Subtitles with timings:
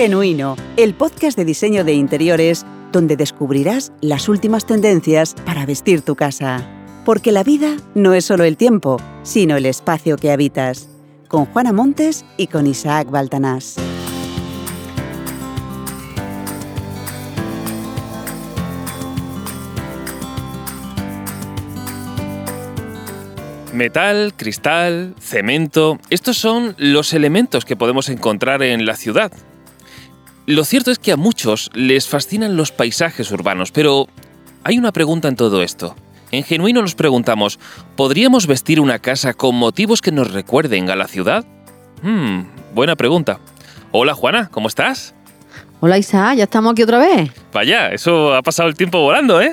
[0.00, 6.16] Genuino, el podcast de diseño de interiores donde descubrirás las últimas tendencias para vestir tu
[6.16, 6.66] casa.
[7.04, 10.88] Porque la vida no es solo el tiempo, sino el espacio que habitas.
[11.28, 13.76] Con Juana Montes y con Isaac Baltanás.
[23.74, 29.30] Metal, cristal, cemento, estos son los elementos que podemos encontrar en la ciudad.
[30.50, 34.08] Lo cierto es que a muchos les fascinan los paisajes urbanos, pero
[34.64, 35.94] hay una pregunta en todo esto.
[36.32, 37.60] En Genuino nos preguntamos,
[37.94, 41.44] ¿podríamos vestir una casa con motivos que nos recuerden a la ciudad?
[42.02, 43.38] Hmm, buena pregunta.
[43.92, 45.14] Hola Juana, ¿cómo estás?
[45.78, 47.30] Hola Isa, ya estamos aquí otra vez.
[47.52, 49.52] Vaya, eso ha pasado el tiempo volando, ¿eh?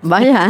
[0.00, 0.48] Vaya.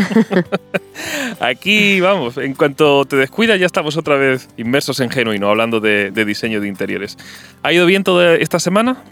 [1.41, 6.12] Aquí, vamos, en cuanto te descuidas ya estamos otra vez inmersos en Genuino, hablando de,
[6.12, 7.19] de diseño de interiores.
[7.64, 9.02] ¿Ha ido bien toda esta semana?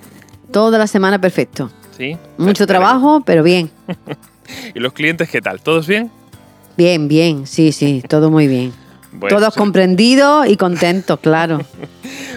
[0.53, 1.71] Toda la semana perfecto.
[1.97, 2.17] Sí.
[2.39, 3.71] Mucho trabajo, pero bien.
[4.75, 5.61] ¿Y los clientes qué tal?
[5.61, 6.11] ¿Todos bien?
[6.77, 8.73] Bien, bien, sí, sí, todo muy bien.
[9.13, 9.59] Bueno, Todos sí.
[9.59, 11.61] comprendidos y contentos, claro.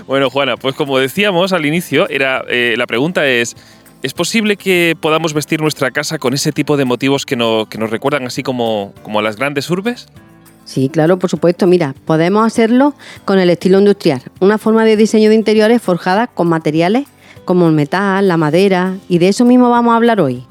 [0.07, 3.55] Bueno, Juana, pues como decíamos al inicio, era, eh, la pregunta es,
[4.01, 7.77] ¿es posible que podamos vestir nuestra casa con ese tipo de motivos que, no- que
[7.77, 10.07] nos recuerdan así como, como a las grandes urbes?
[10.65, 11.67] Sí, claro, por supuesto.
[11.67, 16.47] Mira, podemos hacerlo con el estilo industrial, una forma de diseño de interiores forjada con
[16.47, 17.05] materiales
[17.49, 20.43] como el metal, la madera, y de eso mismo vamos a hablar hoy.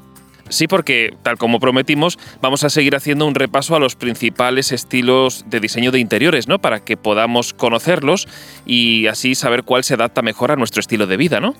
[0.49, 5.45] Sí, porque, tal como prometimos, vamos a seguir haciendo un repaso a los principales estilos
[5.47, 6.59] de diseño de interiores, ¿no?
[6.59, 8.27] Para que podamos conocerlos
[8.65, 11.53] y así saber cuál se adapta mejor a nuestro estilo de vida, ¿no?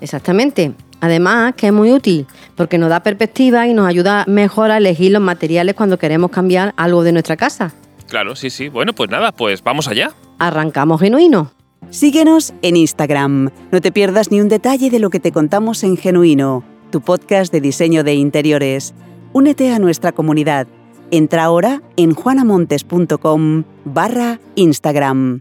[0.00, 0.72] Exactamente.
[1.02, 2.26] Además, que es muy útil
[2.56, 6.72] porque nos da perspectiva y nos ayuda mejor a elegir los materiales cuando queremos cambiar
[6.78, 7.74] algo de nuestra casa.
[8.08, 8.70] Claro, sí, sí.
[8.70, 10.12] Bueno, pues nada, pues vamos allá.
[10.38, 11.50] Arrancamos genuino.
[11.90, 13.50] Síguenos en Instagram.
[13.70, 17.52] No te pierdas ni un detalle de lo que te contamos en Genuino, tu podcast
[17.52, 18.94] de diseño de interiores.
[19.32, 20.66] Únete a nuestra comunidad.
[21.10, 25.40] Entra ahora en juanamontes.com barra Instagram.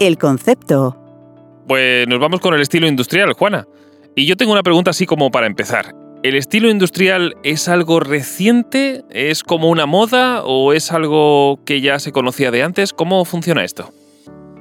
[0.00, 0.96] El concepto.
[1.68, 3.66] Pues nos vamos con el estilo industrial, Juana.
[4.16, 6.03] Y yo tengo una pregunta así como para empezar.
[6.24, 9.04] ¿El estilo industrial es algo reciente?
[9.10, 10.42] ¿Es como una moda?
[10.42, 12.94] ¿O es algo que ya se conocía de antes?
[12.94, 13.92] ¿Cómo funciona esto?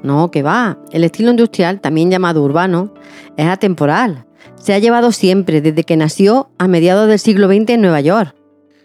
[0.04, 0.78] No, que va.
[0.92, 2.94] El estilo industrial, también llamado urbano,
[3.38, 4.26] es atemporal.
[4.56, 8.36] Se ha llevado siempre, desde que nació a mediados del siglo XX en Nueva York.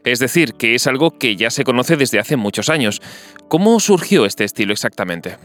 [0.05, 3.03] Es decir, que es algo que ya se conoce desde hace muchos años.
[3.49, 5.37] ¿Cómo surgió este estilo exactamente?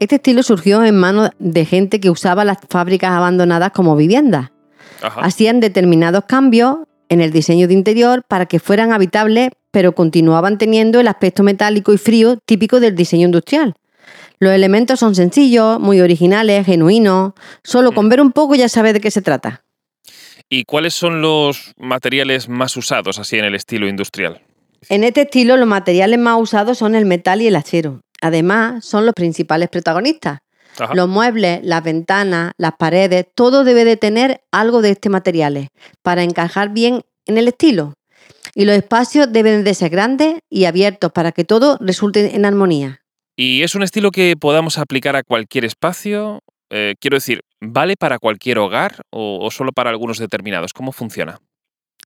[0.00, 4.50] Este estilo surgió en manos de gente que usaba las fábricas abandonadas como viviendas.
[5.02, 5.20] Ajá.
[5.20, 11.00] Hacían determinados cambios en el diseño de interior para que fueran habitables, pero continuaban teniendo
[11.00, 13.74] el aspecto metálico y frío típico del diseño industrial.
[14.38, 17.32] Los elementos son sencillos, muy originales, genuinos.
[17.64, 19.64] Solo con ver un poco ya sabes de qué se trata.
[20.48, 24.42] ¿Y cuáles son los materiales más usados así en el estilo industrial?
[24.88, 28.02] En este estilo los materiales más usados son el metal y el acero.
[28.20, 30.38] Además, son los principales protagonistas.
[30.78, 30.94] Ajá.
[30.94, 35.68] Los muebles, las ventanas, las paredes, todo debe de tener algo de este material
[36.02, 37.94] para encajar bien en el estilo.
[38.54, 43.00] Y los espacios deben de ser grandes y abiertos para que todo resulte en armonía.
[43.36, 46.40] ¿Y es un estilo que podamos aplicar a cualquier espacio?
[46.70, 50.72] Eh, quiero decir, ¿vale para cualquier hogar o, o solo para algunos determinados?
[50.72, 51.38] ¿Cómo funciona?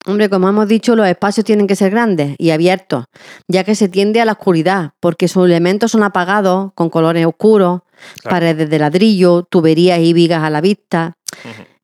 [0.06, 3.04] Hombre, como hemos dicho, los espacios tienen que ser grandes y abiertos,
[3.48, 7.82] ya que se tiende a la oscuridad, porque sus elementos son apagados, con colores oscuros,
[8.22, 8.36] Claro.
[8.36, 11.14] paredes de ladrillo, tuberías y vigas a la vista.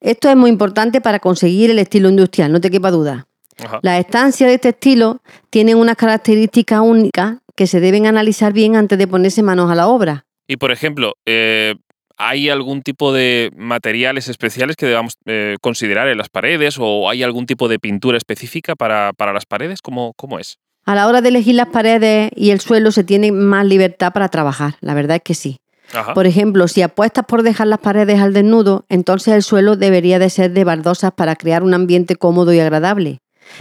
[0.01, 3.27] Esto es muy importante para conseguir el estilo industrial, no te quepa duda.
[3.59, 3.81] Ajá.
[3.83, 8.99] Las estancias de este estilo tienen unas características únicas que se deben analizar bien antes
[8.99, 10.27] de ponerse manos a la obra.
[10.47, 11.75] Y por ejemplo, eh,
[12.19, 17.23] ¿hay algún tipo de materiales especiales que debamos eh, considerar en las paredes o hay
[17.23, 19.81] algún tipo de pintura específica para, para las paredes?
[19.83, 20.59] ¿Cómo, ¿Cómo es?
[20.85, 24.29] A la hora de elegir las paredes y el suelo se tiene más libertad para
[24.29, 25.59] trabajar, la verdad es que sí.
[25.93, 26.15] Ajá.
[26.15, 30.31] Por ejemplo, si apuestas por dejar las paredes al desnudo, entonces el suelo debería de
[30.31, 33.21] ser de baldosas para crear un ambiente cómodo y agradable.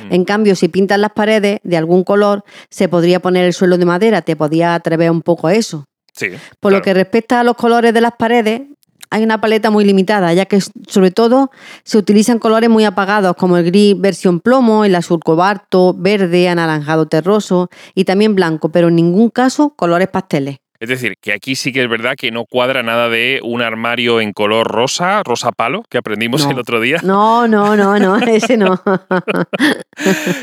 [0.09, 0.13] Mm.
[0.13, 3.85] En cambio, si pintas las paredes de algún color, se podría poner el suelo de
[3.85, 5.85] madera, te podía atrever un poco a eso.
[6.13, 6.27] Sí.
[6.59, 8.61] Por lo que respecta a los colores de las paredes,
[9.09, 11.51] hay una paleta muy limitada, ya que sobre todo
[11.83, 17.05] se utilizan colores muy apagados como el gris versión plomo, el azul cobalto, verde, anaranjado
[17.05, 20.57] terroso y también blanco, pero en ningún caso colores pasteles.
[20.79, 24.19] Es decir, que aquí sí que es verdad que no cuadra nada de un armario
[24.19, 26.51] en color rosa, rosa palo, que aprendimos No.
[26.51, 28.81] el otro día, No, no, no, no, ese no.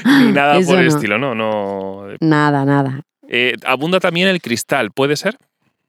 [0.04, 0.94] ni nada Eso por el no.
[0.94, 1.34] estilo, ¿no?
[1.34, 3.02] no Nada, nada.
[3.28, 5.36] Eh, abunda también el cristal, ¿puede ser?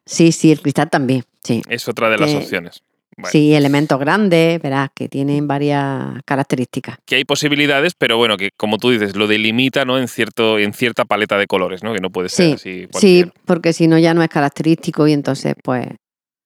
[0.05, 1.61] sí, sí, el cristal también, sí.
[1.69, 2.83] Es otra de las opciones.
[3.17, 6.97] Bueno, Sí, elementos grandes, verás, que tienen varias características.
[7.05, 9.97] Que hay posibilidades, pero bueno, que como tú dices, lo delimita ¿no?
[9.99, 11.93] en, cierto, en cierta paleta de colores, ¿no?
[11.93, 15.13] Que no puede ser Sí, así Sí, porque si no ya no es característico y
[15.13, 15.87] entonces, pues,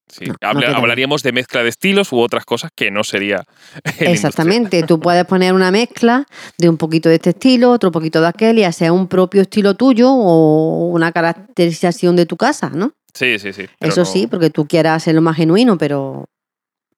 [0.09, 0.23] Sí.
[0.25, 3.43] no, Habla- hablaríamos de mezcla de estilos u otras cosas que no sería.
[3.99, 4.83] exactamente.
[4.83, 6.25] Tú puedes poner una mezcla
[6.57, 9.75] de un poquito de este estilo, otro poquito de aquel, y hacer un propio estilo
[9.75, 12.93] tuyo o una caracterización de tu casa, ¿no?
[13.13, 13.65] Sí, sí, sí.
[13.81, 16.25] Eso no- sí, porque tú quieras hacerlo más genuino, pero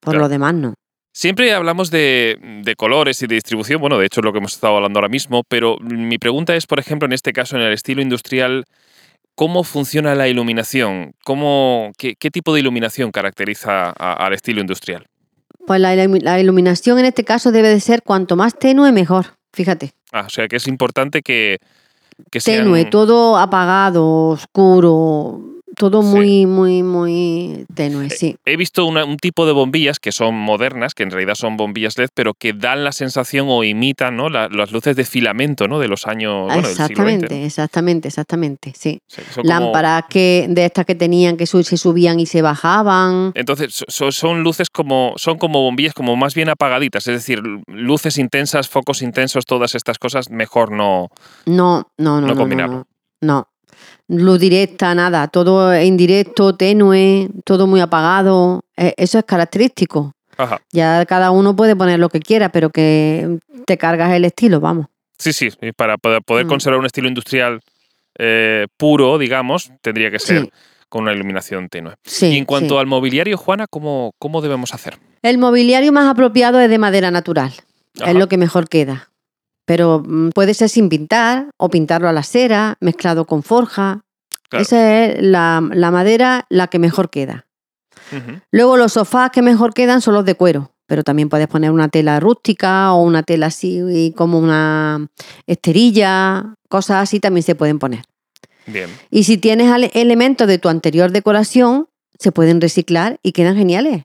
[0.00, 0.24] por Claro.
[0.24, 0.74] lo demás no.
[1.12, 4.54] Siempre hablamos de, de colores y de distribución, bueno, de hecho es lo que hemos
[4.54, 7.72] estado hablando ahora mismo, pero mi pregunta es, por ejemplo, en este caso, en el
[7.72, 8.64] estilo industrial,
[9.34, 11.12] ¿cómo funciona la iluminación?
[11.24, 15.04] ¿Cómo, qué, qué tipo de iluminación caracteriza a- al estilo industrial?
[15.66, 19.26] Pues la, ilumi- la iluminación en este caso debe de ser cuanto más tenue, mejor.
[19.52, 19.90] Fíjate.
[20.12, 21.58] Ah, o sea que es importante que,
[22.30, 22.64] que sean...
[22.64, 25.40] Tenue, todo apagado, oscuro,
[25.80, 26.08] todo Sí.
[26.08, 28.36] muy, muy, muy tenue, sí.
[28.44, 31.98] He visto una- un tipo de bombillas que son modernas, que en realidad son bombillas
[31.98, 34.28] LED, pero que dan la sensación o imitan ¿no?
[34.28, 35.78] la- las luces de filamento ¿no?
[35.80, 37.34] de los años bueno, del siglo exactamente, XX.
[37.40, 37.46] ¿no?
[37.46, 39.00] exactamente, exactamente, sí.
[39.08, 43.32] Sí, son como- Lámparas que, de estas que tenían que se subían y se bajaban.
[43.34, 47.42] Entonces, so- so- son luces como, son como bombillas como más bien apagaditas, es decir,
[47.66, 51.08] luces intensas, focos intensos, todas estas cosas, mejor no.
[51.46, 52.20] No, no, no.
[52.20, 52.74] No No, no, combinarlo.
[53.22, 53.48] no, no.
[54.08, 55.28] Luz directa, nada.
[55.28, 58.62] Todo indirecto, tenue, todo muy apagado.
[58.76, 60.12] Eh, Eso es característico.
[60.36, 60.60] Ajá.
[60.72, 64.86] Ya cada uno puede poner lo que quiera, pero que te cargas el estilo, vamos.
[65.18, 66.48] Sí, sí, y para poder, poder Mm.
[66.48, 67.60] conservar un estilo industrial
[68.18, 70.50] eh, puro, digamos, tendría que ser Sí.
[70.88, 71.94] con una iluminación tenue.
[72.04, 72.80] Sí, y en cuanto sí.
[72.80, 74.98] al mobiliario, Juana, ¿cómo, cómo debemos hacer?
[75.22, 77.52] El mobiliario más apropiado es de madera natural.
[78.00, 78.10] Ajá.
[78.10, 79.09] Es lo que mejor queda.
[79.70, 84.00] Pero mm, puede ser sin pintar o pintarlo a la cera, mezclado con forja.
[84.48, 84.62] Claro.
[84.64, 87.46] Esa es la, la madera la que mejor queda.
[88.50, 91.88] Luego los sofás que mejor quedan son los de cuero, pero también puedes poner una
[91.88, 95.06] tela rústica o una tela así como una
[95.46, 98.02] esterilla, cosas así también se pueden poner.
[98.66, 98.90] Bien.
[99.08, 101.86] Y si tienes elementos de tu anterior decoración,
[102.18, 104.02] se pueden reciclar y quedan geniales.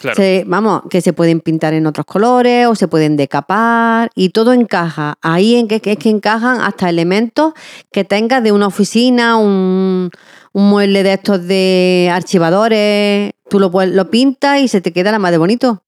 [0.00, 0.16] Claro.
[0.16, 4.52] Se- vamos, que se pueden pintar en otros colores o se pueden decapar y todo
[4.52, 5.14] encaja.
[5.22, 7.54] Ahí en que, es que encajan hasta elementos
[7.92, 10.10] que tengas de una oficina, un,
[10.52, 13.32] un mueble de estos de archivadores.
[13.48, 15.82] Tú lo, puedes- lo pintas y se te queda la más de bonito.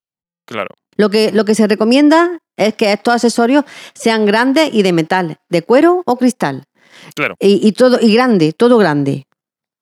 [0.47, 0.69] Claro.
[0.97, 3.65] Lo que, lo que se recomienda es que estos accesorios
[3.95, 6.65] sean grandes y de metal, de cuero o cristal.
[7.15, 7.37] Claro.
[7.39, 9.27] Y, y todo, y grande, todo grande.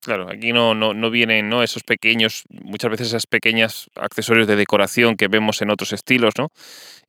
[0.07, 1.63] Claro, aquí no, no, no vienen ¿no?
[1.63, 6.47] esos pequeños, muchas veces esas pequeñas accesorios de decoración que vemos en otros estilos, ¿no?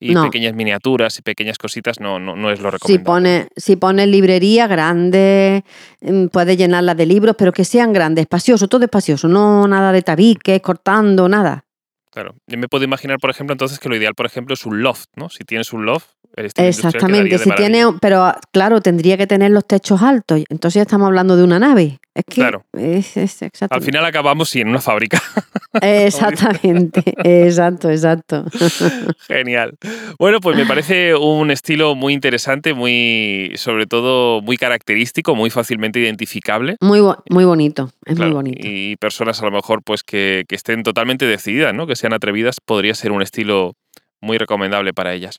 [0.01, 0.25] Y No.
[0.25, 3.05] pequeñas miniaturas y pequeñas cositas no, no, no es lo Si recomendable.
[3.05, 5.63] pones si pones librería grande,
[6.01, 10.03] mm, puedes llenarla de libros, pero que sean grandes, espaciosos, todo espacioso, no nada de
[10.03, 11.65] tabiques, cortando, nada.
[12.11, 12.35] Claro.
[12.49, 15.07] Yo me puedo imaginar, por ejemplo, entonces que lo ideal, por ejemplo, es un loft,
[15.15, 15.29] ¿no?
[15.29, 19.29] Si tienes un loft, el estilo industrial Exactamente, si tiene, pero ah, claro, tendría que
[19.29, 22.01] tener los techos altos, entonces ya estamos hablando de una nave.
[22.19, 22.65] Es que Claro.
[22.73, 23.39] es, es
[23.71, 25.23] Al final acabamos sí, en una fábrica.
[25.83, 28.45] Exactamente, exacto, exacto.
[29.29, 29.77] Genial.
[30.19, 36.01] Bueno, pues me parece un estilo muy interesante, muy, sobre todo, muy característico, muy fácilmente
[36.01, 36.77] identificable.
[36.81, 38.67] Muy, bo- muy bonito, es Claro, muy bonito.
[38.69, 41.87] Y personas a lo mejor pues que, que estén totalmente decididas, ¿no?
[41.87, 43.75] Que sean atrevidas, podría ser un estilo
[44.21, 45.39] muy recomendable para ellas.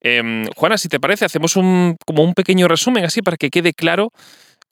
[0.00, 3.72] Em, Juana, si te parece, hacemos un, como un pequeño resumen así para que quede
[3.72, 4.10] claro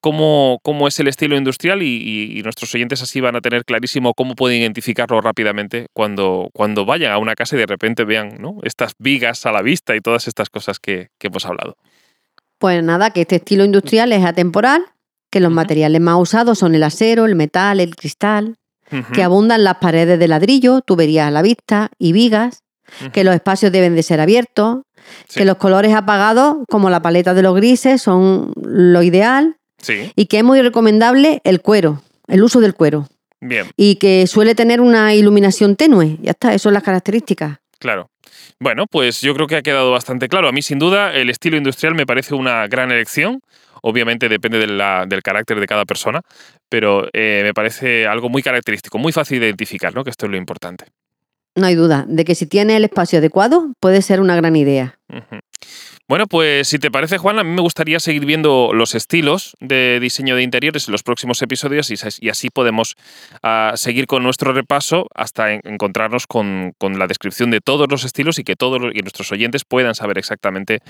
[0.04, 3.64] cómo, cómo es el estilo industrial y, y- y nuestros oyentes así van a tener
[3.64, 8.36] clarísimo cómo pueden identificarlo rápidamente cuando, cuando vayan a una casa y de repente vean
[8.38, 8.58] ¿no?
[8.64, 11.78] estas vigas a la vista y todas estas cosas que, que hemos hablado.
[12.58, 14.84] Pues nada, que este estilo industrial es atemporal,
[15.30, 18.56] que los materiales más usados son el acero, el metal, el cristal,
[19.14, 22.60] que abundan las paredes de ladrillo, tuberías a la vista y vigas,
[23.14, 24.82] que los espacios deben de ser abiertos,
[25.28, 25.38] Sí.
[25.40, 30.26] que los colores apagados, como la paleta de los grises, son lo ideal Sí, y
[30.26, 33.06] que es muy recomendable el cuero, el uso del cuero,
[33.40, 33.66] bien.
[33.76, 36.16] y que suele tener una iluminación tenue.
[36.22, 37.58] Ya está, eso son las características.
[37.78, 38.08] Claro.
[38.58, 40.48] Bueno, pues yo creo que ha quedado bastante claro.
[40.48, 43.40] A mí, sin duda, el estilo industrial me parece una gran elección.
[43.82, 46.22] Obviamente depende de la- del carácter de cada persona,
[46.70, 50.02] pero eh, me parece algo muy característico, muy fácil de identificar, ¿no?
[50.04, 50.86] Que esto es lo importante.
[51.56, 54.93] No hay duda de que si tiene el espacio adecuado puede ser una gran idea.
[56.06, 59.98] Bueno, pues si te parece, Juan, a mí me gustaría seguir viendo los estilos de
[60.00, 62.94] diseño de interiores en los próximos episodios y, y así podemos
[63.42, 68.04] ah, seguir con nuestro repaso hasta en- encontrarnos con, con la descripción de todos los
[68.04, 70.80] estilos y que todos los- y nuestros oyentes puedan saber exactamente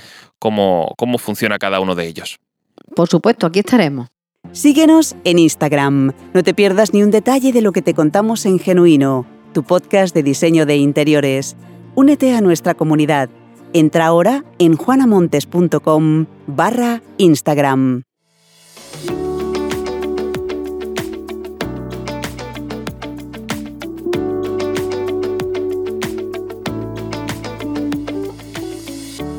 [0.40, 2.38] cómo, cómo funciona cada uno de ellos.
[2.96, 4.08] Por supuesto, aquí estaremos.
[4.50, 6.12] Síguenos en Instagram.
[6.34, 10.12] No te pierdas ni un detalle de lo que te contamos en Genuino, tu podcast
[10.12, 11.56] de diseño de interiores.
[11.94, 13.30] Únete a nuestra comunidad.
[13.76, 18.04] Entra ahora en juanamontes.com barra Instagram.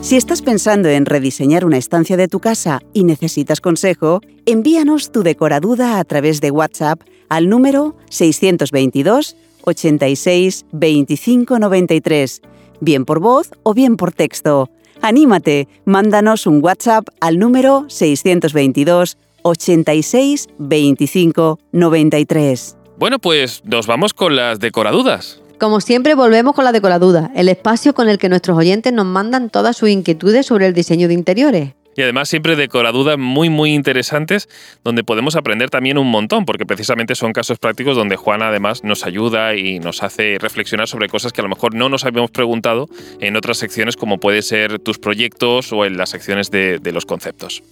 [0.01, 5.23] Si estás pensando en rediseñar una estancia de tu casa y necesitas consejo, envíanos tu
[5.23, 12.41] decoraduda a través de WhatsApp al número 622 86 25 93,
[12.79, 14.69] bien por voz o bien por texto.
[15.01, 22.77] Anímate, mándanos un WhatsApp al número 622 86 25 93.
[22.97, 25.41] Bueno, pues nos vamos con las decoradudas.
[25.59, 29.49] Como siempre, volvemos con la Decoraduda, el espacio con el que nuestros oyentes nos mandan
[29.49, 31.73] todas sus inquietudes sobre el diseño de interiores.
[31.95, 34.49] Y además siempre decoradudas muy muy interesantes
[34.83, 39.05] donde podemos aprender también un montón, porque precisamente son casos prácticos donde Juana además nos
[39.05, 42.89] ayuda y nos hace reflexionar sobre cosas que a lo mejor no nos habíamos preguntado
[43.19, 47.05] en otras secciones como puede ser tus proyectos o en las secciones de, de los
[47.05, 47.63] conceptos.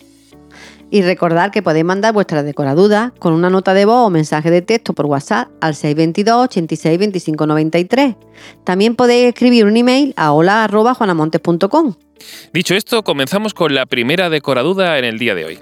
[0.93, 4.62] Y recordar que podéis mandar vuestra decoraduda con una nota de voz o mensaje de
[4.62, 8.15] texto por WhatsApp al 622 86 25 93.
[8.63, 11.95] También podéis escribir un email a hola.juanamontes.com.
[12.53, 15.59] Dicho esto, comenzamos con la primera decoraduda en el día de hoy.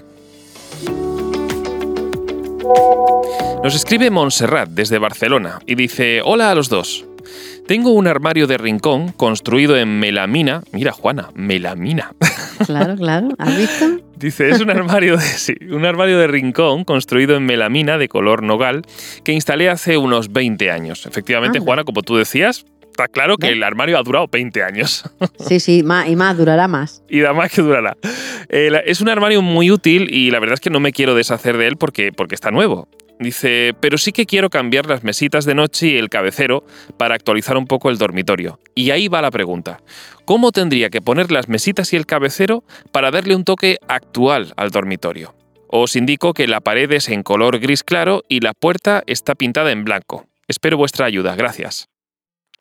[3.64, 7.06] Nos escribe Montserrat desde Barcelona y dice, hola a los dos.
[7.68, 10.62] Tengo un armario de rincón construido en melamina.
[10.72, 12.14] Mira, Juana, melamina.
[12.66, 13.30] Claro, claro.
[13.38, 13.86] ¿Has visto?
[14.18, 18.44] Dice, es un armario, de, sí, un armario de rincón construido en melamina de color
[18.44, 18.84] nogal
[19.24, 21.06] que instalé hace unos 20 años.
[21.06, 21.66] Efectivamente, Anda.
[21.66, 23.56] Juana, como tú decías, está claro que ¿Ves?
[23.56, 25.04] el armario ha durado 20 años.
[25.48, 27.04] Sí, sí, más, y más, durará más.
[27.10, 27.98] y da más que durará.
[28.50, 31.58] Eh, es un armario muy útil y la verdad es que no me quiero deshacer
[31.58, 32.88] de él porque, porque está nuevo.
[33.22, 36.66] Dice, pero sí que quiero cambiar las mesitas de noche y el cabecero
[36.98, 38.60] para actualizar un poco el dormitorio.
[38.74, 39.80] Y ahí va la pregunta.
[40.26, 44.72] ¿Cómo tendría que poner las mesitas y el cabecero para darle un toque actual al
[44.72, 45.36] dormitorio?
[45.68, 49.72] Os indico que la pared es en color gris claro y la puerta está pintada
[49.72, 50.26] en blanco.
[50.48, 51.90] Espero vuestra ayuda, gracias.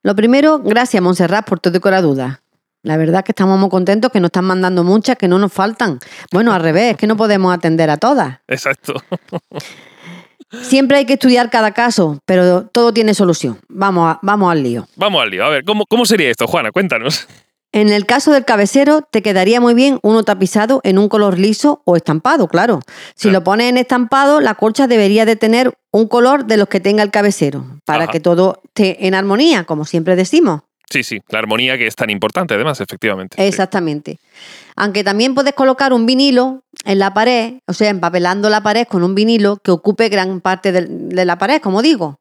[0.02, 2.42] Lo primero, gracias Montserrat por tu decoraduda.
[2.82, 6.00] La verdad que estamos muy contentos que nos están mandando muchas que no nos faltan.
[6.30, 8.40] Bueno, al revés, es que no podemos atender a todas.
[8.46, 8.94] Exacto.
[10.62, 13.58] Siempre hay que estudiar cada caso, pero todo tiene solución.
[13.68, 14.86] Vamos, a- vamos al lío.
[14.96, 15.44] Vamos al lío.
[15.44, 16.72] A ver, ¿cómo, cómo sería esto, Juana?
[16.72, 17.28] Cuéntanos.
[17.72, 21.82] En el caso del cabecero, te quedaría muy bien uno tapizado en un color liso
[21.84, 22.80] o estampado, claro.
[23.14, 23.38] Si Claro.
[23.38, 27.04] lo pones en estampado, la colcha debería de tener un color de los que tenga
[27.04, 28.12] el cabecero, para Ajá.
[28.12, 30.62] que todo esté en armonía, como siempre decimos.
[30.90, 33.36] Sí, sí, la armonía que es tan importante, además, efectivamente.
[33.38, 33.44] Sí.
[33.44, 34.18] Exactamente.
[34.74, 39.04] Aunque también puedes colocar un vinilo en la pared, o sea, empapelando la pared con
[39.04, 42.18] un vinilo que ocupe gran parte de, la pared, como digo.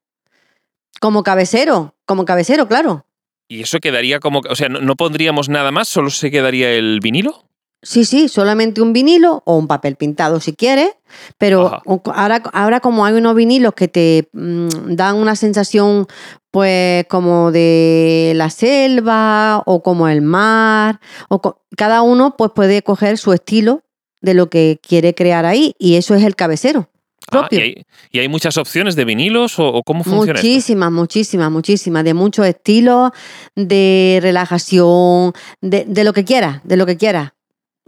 [1.00, 3.06] Como cabecero, como cabecero, claro.
[3.48, 4.42] Y eso quedaría como.
[4.48, 7.49] O sea, no, no pondríamos nada más, solo se quedaría el vinilo.
[7.82, 10.92] Sí, sí, solamente un vinilo o un papel pintado si quieres,
[11.38, 11.82] pero
[12.14, 16.08] ahora, ahora como hay unos vinilos que te mm, dan una sensación
[16.52, 21.40] pues como de la selva o como el mar, o
[21.78, 23.84] cada uno pues puede coger su estilo
[24.20, 26.90] de lo que quiere crear ahí y eso es el cabecero
[27.32, 27.60] Ah, propio.
[27.60, 30.48] ¿y, hay, y hay muchas opciones de vinilos o, o cómo funciona esto?
[30.48, 33.12] Muchísimas, muchísimas, muchísimas, de muchos estilos,
[33.56, 37.34] de relajación, de, de lo que quieras, de lo que quieras.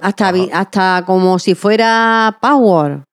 [0.01, 0.37] Hasta, Ajá.
[0.53, 3.03] hasta como si fuera Power.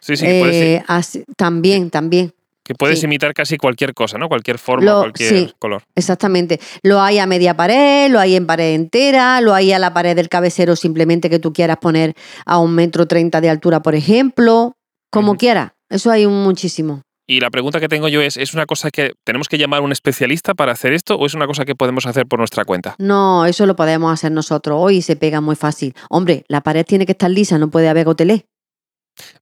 [0.00, 2.32] Sí, sí, que puedes, Eh, así- también, también,
[2.64, 3.06] que puedes sí.
[3.06, 4.28] imitar casi cualquier cosa, ¿no?
[4.28, 5.54] Cualquier forma, Lo- cualquier sí.
[5.58, 5.82] color.
[5.94, 6.60] exactamente.
[6.82, 10.14] Lo hay a media pared, lo hay en pared entera, lo hay a la pared
[10.16, 12.14] del cabecero simplemente que tú quieras poner
[12.46, 14.74] a un metro treinta de altura, por ejemplo,
[15.10, 15.38] como Ujú.
[15.38, 15.72] quieras.
[15.88, 17.02] Eso hay un muchísimo.
[17.26, 19.82] Y la pregunta que tengo yo es, ¿es una cosa que tenemos que llamar a
[19.82, 22.96] un especialista para hacer esto o es una cosa que podemos hacer por nuestra cuenta?
[22.98, 24.76] No, eso lo podemos hacer nosotros.
[24.80, 25.94] Hoy se pega muy fácil.
[26.10, 28.46] Hombre, la pared tiene que estar lisa, no puede haber gotelé.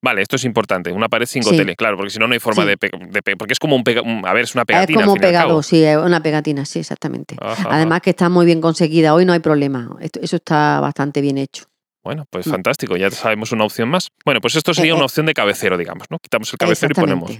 [0.02, 1.50] Vale, esto es importante, una pared sin Sí.
[1.50, 2.68] gotele, claro, porque si no no hay forma Sí.
[2.70, 2.76] de,
[3.22, 5.22] de porque es como un, pega- un- a ver, es una Es pegatina como fin
[5.22, 7.36] y al pegado, sí, es una pegatina, sí, exactamente.
[7.40, 7.68] Ajá.
[7.70, 9.96] Además que está muy bien conseguida, hoy no hay problema.
[10.00, 11.64] Esto- eso está bastante bien hecho.
[12.02, 12.50] Bueno, pues Mm.
[12.50, 14.08] fantástico, ya sabemos una opción más.
[14.24, 15.04] Bueno, pues esto sería Eh, una eh.
[15.04, 16.18] opción de cabecero, digamos, ¿no?
[16.18, 17.30] Quitamos el cabecero y ponemos.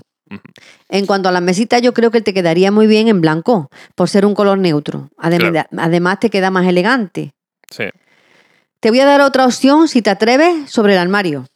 [0.89, 4.09] En cuanto a las mesitas, yo creo que te quedaría muy bien en blanco, por
[4.09, 5.09] ser un color neutro.
[5.19, 7.33] Además, además te queda más elegante.
[7.71, 7.85] Sí.
[8.81, 11.47] Te voy a dar otra opción si te atreves sobre el armario.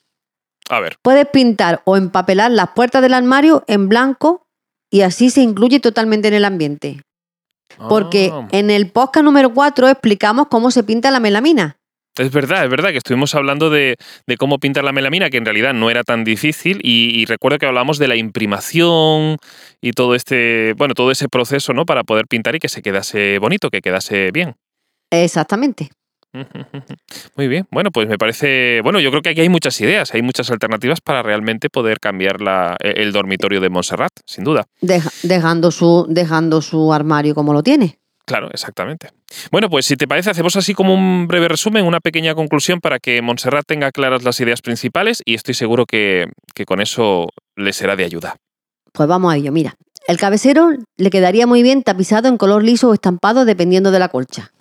[0.71, 4.47] A ver, Puedes pintar o empapelar las puertas del armario en blanco
[4.91, 7.03] y así se incluye totalmente en el ambiente.
[7.89, 11.77] Porque Ah, en el podcast número 4 explicamos cómo se pinta la melamina.
[12.17, 15.45] Es verdad, es verdad que estuvimos hablando de, de cómo pintar la melamina, que en
[15.45, 19.37] realidad no era tan difícil, y, y recuerdo que hablamos de la imprimación
[19.81, 21.85] y todo este, bueno, todo ese proceso, ¿no?
[21.87, 24.55] Para poder pintar y que se quedase bonito, que quedase bien.
[25.11, 25.91] Exactamente.
[27.37, 30.23] Muy bien, bueno, pues me parece, bueno, yo creo que aquí hay muchas ideas, hay
[30.23, 34.65] muchas alternativas para realmente poder cambiar la, e, el dormitorio de Montserrat, sin duda.
[34.81, 37.99] Deja- dejando, su, dejando su armario como lo tiene.
[38.27, 39.11] Claro, exactamente.
[39.51, 42.99] Bueno, pues si te parece, hacemos así como un breve resumen, una pequeña conclusión para
[42.99, 47.73] que Montserrat tenga claras las ideas principales y estoy seguro que, que con eso le
[47.73, 48.37] será de ayuda.
[48.93, 49.77] Pues vamos a ello, mira.
[50.07, 54.09] El cabecero le quedaría muy bien tapizado en color liso o estampado dependiendo de la
[54.09, 54.53] colcha.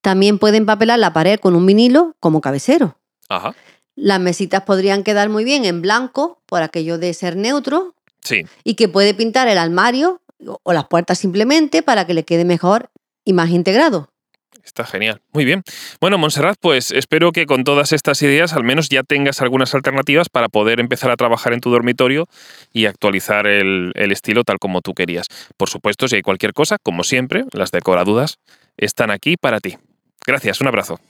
[0.00, 2.98] También puede empapelar la pared con un vinilo como cabecero.
[3.28, 3.54] Ajá.
[3.94, 8.74] Las mesitas podrían quedar muy bien en blanco por aquello de ser neutro Sí, y
[8.74, 10.20] que puede pintar el armario
[10.62, 12.90] o las puertas simplemente para que le quede mejor
[13.24, 14.08] y más integrado.
[14.64, 15.20] está genial.
[15.32, 15.62] Muy bien.
[16.00, 20.28] Bueno, Montserrat, pues espero que con todas estas ideas al menos ya tengas algunas alternativas
[20.28, 22.26] para poder empezar a trabajar en tu dormitorio
[22.72, 25.26] y actualizar el, el estilo tal como tú querías.
[25.56, 28.38] Por supuesto, si hay cualquier cosa, como siempre, las decoradudas
[28.76, 29.78] están aquí para ti.
[30.26, 31.00] Gracias, un abrazo.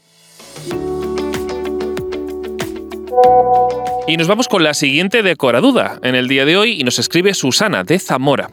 [4.07, 7.35] Y nos vamos con la siguiente decoraduda en el día de hoy y nos escribe
[7.35, 8.51] Susana de Zamora.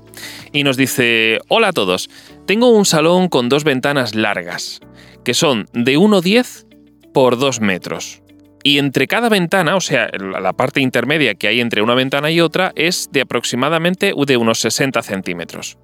[0.54, 2.10] Y nos dice, hola a todos,
[2.46, 4.80] tengo un salón con dos ventanas largas,
[5.26, 6.66] que son de 1,10
[7.14, 8.22] por 2 metros.
[8.64, 12.42] Y entre cada ventana, o sea, la parte intermedia que hay entre una ventana y
[12.42, 15.78] otra, es de aproximadamente de unos 60 centímetros.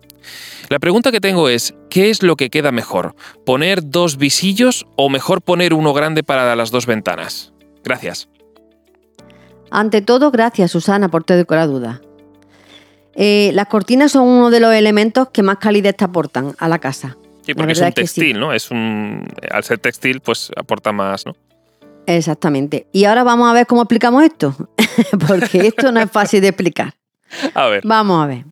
[0.69, 3.15] La pregunta que tengo es, ¿qué es lo que queda mejor?
[3.45, 7.53] ¿Poner dos visillos o mejor poner uno grande para las dos ventanas?
[7.83, 8.29] Gracias.
[9.71, 12.01] Ante todo, gracias Susana por tu decoraduda.
[13.15, 16.79] Eh, las cortinas son uno de los elementos que más calidez te aportan a la
[16.79, 17.17] casa.
[17.43, 18.21] Sí, La porque es un es que sí.
[18.21, 18.53] textil, ¿no?
[18.53, 21.35] Es un, al ser textil, pues aporta más, ¿no?
[22.07, 22.87] Exactamente.
[22.91, 24.55] Y ahora vamos a ver cómo explicamos esto,
[25.27, 26.93] porque esto no es fácil de explicar.
[27.53, 27.81] A ver.
[27.83, 28.45] Vamos a ver.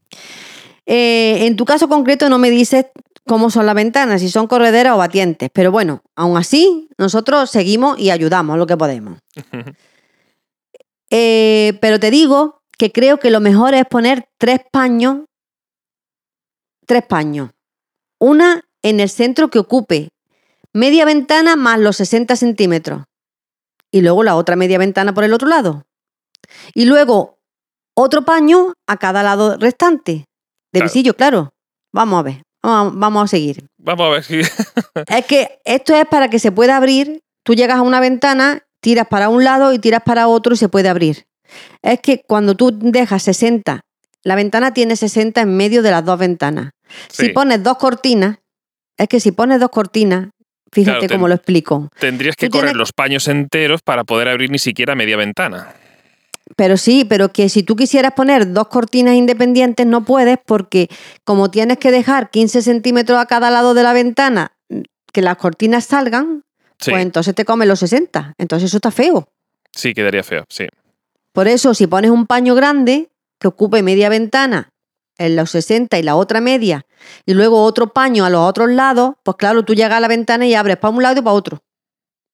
[0.85, 2.87] Eh, en tu caso concreto no me dices
[3.27, 7.97] cómo son las ventanas, si son correderas o batientes, pero bueno, aún así nosotros seguimos
[7.99, 9.19] y ayudamos lo que podemos.
[11.15, 15.25] Eh, pero te digo que creo que lo mejor es poner tres paños,
[16.87, 17.51] tres paños.
[18.19, 20.09] Una en el centro que ocupe
[20.73, 23.03] media ventana más los 60 centímetros.
[23.91, 25.83] Y luego la otra media ventana por el otro lado.
[26.73, 27.37] Y luego
[27.95, 30.25] otro paño a cada lado restante.
[30.71, 30.85] De Claro.
[30.85, 31.53] visillo, claro.
[31.93, 32.41] Vamos a ver.
[32.63, 33.67] Vamos a- vamos a seguir.
[33.77, 34.41] Vamos a ver si...
[35.07, 37.19] Es que esto es para que se pueda abrir.
[37.45, 40.69] Tú llegas a una ventana, tiras para un lado y tiras para otro y se
[40.69, 41.25] puede abrir.
[41.81, 43.81] Es que cuando tú dejas 60,
[44.23, 46.71] la ventana tiene 60 en medio de las dos ventanas.
[47.09, 48.37] Si pones dos cortinas,
[48.97, 50.29] es que si pones dos cortinas,
[50.71, 51.89] fíjate Claro, cómo lo explico.
[51.99, 55.73] Tendrías que Tú correr tienes- los paños enteros para poder abrir ni siquiera media ventana.
[56.57, 60.89] Pero sí, pero que si tú quisieras poner dos cortinas independientes no puedes porque
[61.23, 64.51] como tienes que dejar 15 centímetros a cada lado de la ventana
[65.13, 66.43] que las cortinas salgan,
[66.83, 68.35] Sí, pues entonces te comen los 60.
[68.37, 69.27] Entonces eso está feo.
[69.71, 70.67] sí, quedaría feo, sí.
[71.31, 74.69] Por eso, si pones un paño grande que ocupe media ventana
[75.17, 76.85] en los 60 y la otra media,
[77.25, 80.45] y luego otro paño a los otros lados, pues claro, tú llegas a la ventana
[80.45, 81.63] y abres para un lado y para otro.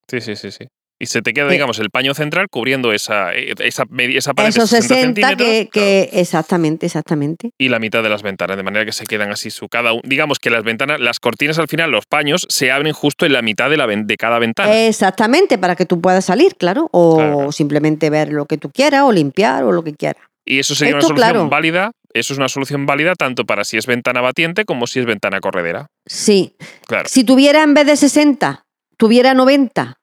[0.07, 0.67] Sí, sí, sí, sí.
[1.01, 4.81] Y se te queda, digamos, el paño central cubriendo esa, esa, esa pared Esos de
[4.81, 7.51] 60, 60 centímetros que, que- exactamente, exactamente.
[7.57, 10.01] y la mitad de las ventanas, de manera que se quedan así su cada un-
[10.03, 13.41] Digamos que las ventanas, las cortinas al final, los paños, se abren justo en la
[13.41, 14.75] mitad de, la, de cada ventana.
[14.88, 19.03] Exactamente, para que tú puedas salir, claro, o Claro, simplemente ver lo que tú quieras,
[19.03, 20.21] o limpiar, o lo que quieras.
[20.45, 21.49] y eso sería una solución claro.
[21.49, 21.91] válida.
[22.12, 25.39] Eso es una solución válida tanto para si es ventana batiente como si es ventana
[25.41, 25.88] corredera.
[26.07, 26.55] Sí.
[26.88, 27.07] Claro.
[27.07, 28.65] Si tuviera en vez de 60,
[28.97, 29.98] tuviera 90,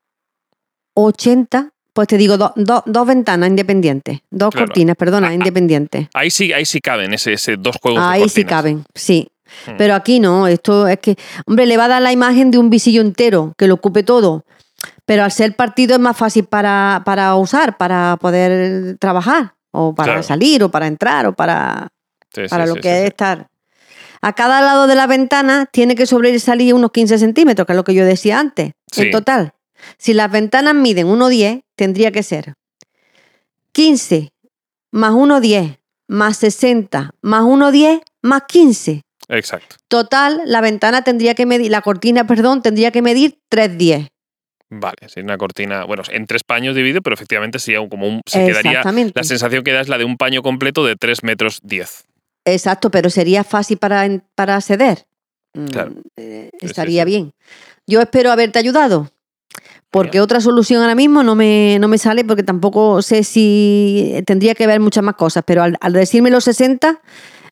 [1.04, 4.66] 80, pues te digo, do- do- dos ventanas independientes, dos Claro.
[4.66, 6.08] cortinas, perdona, Ah, independientes.
[6.14, 9.28] Ahí sí, ahí sí caben ese, ese dos juegos de Ahí sí caben, sí.
[9.66, 9.72] Hmm.
[9.78, 12.68] Pero aquí no, esto es que, hombre, le va a dar la imagen de un
[12.68, 14.44] visillo entero, que lo ocupe todo.
[15.04, 20.12] Pero al ser partido es más fácil para, para usar, para poder trabajar, o para
[20.14, 20.22] Claro.
[20.22, 21.88] salir, o para entrar, o para,
[22.34, 23.46] Sí, sí, para lo sí, que es estar.
[24.20, 27.84] A cada lado de la ventana tiene que sobresalir unos 15 centímetros, que es lo
[27.84, 29.52] que yo decía antes, en total.
[29.98, 32.54] Si las ventanas miden 1,10, tendría que ser
[33.72, 34.30] 15
[34.92, 39.02] más 1,10 más 60 más 1,10 más 15.
[39.28, 39.76] Exacto.
[39.88, 44.08] Total, la ventana tendría que medir, la cortina, perdón, tendría que medir 3,10.
[44.68, 48.44] Vale, sí, una cortina, bueno, en tres paños dividido, pero efectivamente sería como un, se
[48.44, 48.82] quedaría,
[49.14, 52.04] la sensación que da es la de un paño completo de 3 metros 10.
[52.44, 55.06] Exacto, pero sería fácil para, para acceder.
[55.54, 55.92] Mm, Claro.
[56.16, 57.10] eh, sí, estaría sí.
[57.10, 57.32] bien.
[57.86, 59.10] Yo espero haberte ayudado.
[60.02, 64.54] Porque otra solución ahora mismo no me, no me sale porque tampoco sé si tendría
[64.54, 67.00] que ver muchas más cosas, pero al, al decirme los 60,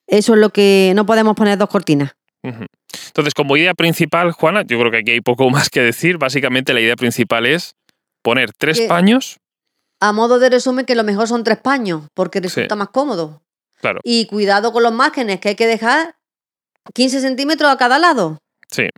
[0.07, 2.15] eso es lo que no podemos poner dos cortinas.
[2.43, 6.19] Entonces, como idea principal, Juana, yo creo que aquí hay poco más que decir.
[6.19, 7.75] Básicamente la idea principal es
[8.23, 9.39] poner tres Que- paños.
[10.01, 13.41] A modo de resumen, que lo mejor son tres paños, porque resulta más cómodo.
[13.81, 16.17] Claro, Y cuidado con los márgenes, que hay que dejar
[16.93, 18.39] 15 centímetros a cada lado.
[18.71, 18.89] sí.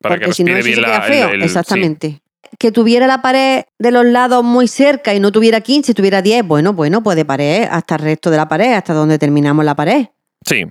[0.00, 1.28] Para porque que si no, respire bien la, feo.
[1.30, 2.20] el- el- sí.
[2.58, 6.46] Que tuviera la pared de los lados muy cerca y no tuviera 15, tuviera 10,
[6.46, 9.74] bueno, bueno, pues de pared hasta el resto de la pared, hasta donde terminamos la
[9.74, 10.06] pared.
[10.44, 10.66] Sí.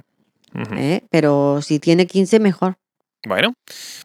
[0.76, 1.02] ¿eh?
[1.10, 2.78] Pero si tiene 15, mejor.
[3.28, 3.54] Bueno,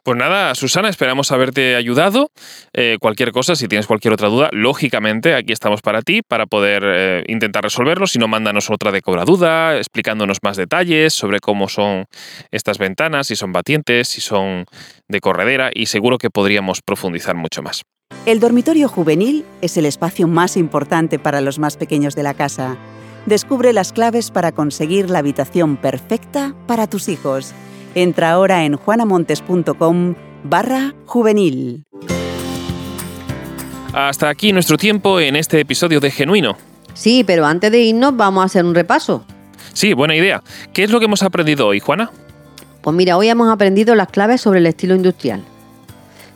[0.03, 2.31] pues nada, Susana, esperamos haberte ayudado.
[2.75, 6.83] Eh, cualquier cosa, si tienes cualquier otra duda, lógicamente aquí estamos para ti, para poder
[6.85, 8.07] eh, intentar resolverlo.
[8.07, 12.05] Si no, mándanos otra de cobra duda, explicándonos más detalles sobre cómo son
[12.51, 14.67] estas ventanas, si son batientes, si son
[15.09, 17.83] de corredera, y seguro que podríamos profundizar mucho más.
[18.27, 22.77] El dormitorio juvenil es el espacio más importante para los más pequeños de la casa.
[23.25, 27.55] Descubre las claves para conseguir la habitación perfecta para tus hijos.
[27.97, 31.85] Entra ahora en juanamontes.com barra juvenil.
[33.95, 36.59] Hasta aquí nuestro tiempo en este episodio de Genuino.
[36.93, 39.25] Sí, pero antes de irnos vamos a hacer un repaso.
[39.73, 40.43] Sí, buena idea.
[40.75, 42.11] ¿Qué es lo que hemos aprendido hoy, Juana?
[42.83, 45.43] Pues mira, hoy hemos aprendido las claves sobre el estilo industrial.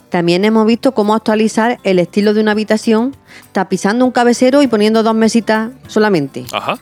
[0.09, 3.15] También hemos visto cómo actualizar el estilo de una habitación
[3.53, 6.47] tapizando un cabecero y poniendo dos mesitas solamente.
[6.53, 6.79] Ajá.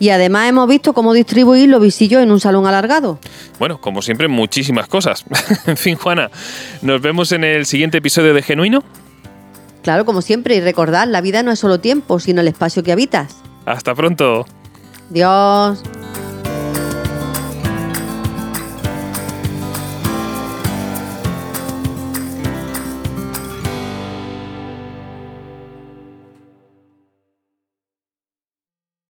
[0.00, 3.20] Y además hemos visto cómo distribuir los visillos en un salón alargado.
[3.58, 5.24] Bueno, como siempre, muchísimas cosas.
[5.66, 6.30] en fin, Juana,
[6.82, 8.82] nos vemos en el siguiente episodio de Genuino.
[9.82, 12.92] Claro, como siempre, y recordad, la vida no es solo tiempo, sino el espacio que
[12.92, 13.36] habitas.
[13.66, 14.46] Hasta pronto.
[15.10, 15.82] Dios.